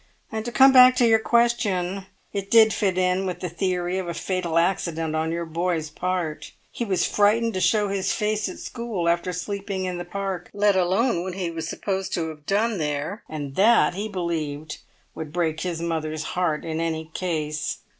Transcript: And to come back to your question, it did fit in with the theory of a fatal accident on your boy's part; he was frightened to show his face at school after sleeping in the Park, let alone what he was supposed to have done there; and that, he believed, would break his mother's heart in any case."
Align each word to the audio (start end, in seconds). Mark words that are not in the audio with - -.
And 0.31 0.43
to 0.45 0.51
come 0.51 0.73
back 0.73 0.95
to 0.95 1.07
your 1.07 1.19
question, 1.19 2.07
it 2.33 2.49
did 2.49 2.73
fit 2.73 2.97
in 2.97 3.27
with 3.27 3.39
the 3.39 3.49
theory 3.49 3.99
of 3.99 4.07
a 4.07 4.15
fatal 4.15 4.57
accident 4.57 5.15
on 5.15 5.31
your 5.31 5.45
boy's 5.45 5.91
part; 5.91 6.53
he 6.71 6.83
was 6.83 7.05
frightened 7.05 7.53
to 7.53 7.61
show 7.61 7.87
his 7.87 8.11
face 8.11 8.49
at 8.49 8.57
school 8.57 9.07
after 9.07 9.31
sleeping 9.31 9.85
in 9.85 9.99
the 9.99 10.03
Park, 10.03 10.49
let 10.55 10.75
alone 10.75 11.21
what 11.21 11.35
he 11.35 11.51
was 11.51 11.67
supposed 11.69 12.15
to 12.15 12.29
have 12.29 12.47
done 12.47 12.79
there; 12.79 13.21
and 13.29 13.53
that, 13.57 13.93
he 13.93 14.09
believed, 14.09 14.79
would 15.13 15.31
break 15.31 15.59
his 15.59 15.83
mother's 15.83 16.23
heart 16.33 16.65
in 16.65 16.79
any 16.79 17.11
case." 17.13 17.81